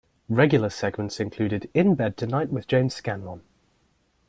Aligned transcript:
Regular 0.29 0.71
segments 0.71 1.19
included 1.19 1.69
"In 1.75 1.93
Bed 1.93 2.17
Tonight 2.17 2.49
with 2.51 2.67
James 2.67 2.95
Scanlon". 2.95 3.43